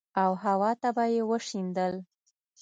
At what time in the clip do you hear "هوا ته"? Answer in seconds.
0.43-0.89